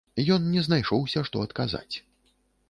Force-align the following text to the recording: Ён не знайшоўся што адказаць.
Ён 0.35 0.47
не 0.53 0.63
знайшоўся 0.67 1.23
што 1.29 1.45
адказаць. 1.49 1.95